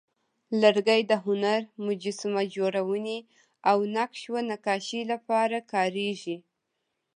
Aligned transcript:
لرګی 0.61 1.01
د 1.11 1.13
هنر، 1.25 1.61
مجسمه 1.85 2.43
جوړونې، 2.55 3.19
او 3.69 3.77
نقش 3.95 4.21
و 4.33 4.35
نقاشۍ 4.49 5.01
لپاره 5.11 5.57
کارېږي. 5.73 6.37